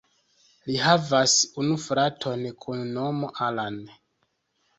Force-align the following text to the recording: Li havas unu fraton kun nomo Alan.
Li 0.69 0.77
havas 0.85 1.35
unu 1.63 1.75
fraton 1.83 2.47
kun 2.67 2.83
nomo 2.97 3.31
Alan. 3.51 3.79